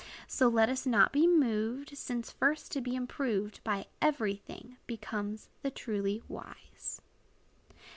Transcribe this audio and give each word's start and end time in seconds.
So, 0.27 0.47
let 0.47 0.67
us 0.67 0.87
not 0.87 1.13
be 1.13 1.27
moved, 1.27 1.95
Since 1.95 2.31
first 2.31 2.71
to 2.71 2.81
be 2.81 2.95
improved 2.95 3.63
By 3.63 3.85
every 4.01 4.35
thing, 4.35 4.77
becomes 4.87 5.49
the 5.61 5.69
truly 5.69 6.23
wise." 6.27 7.01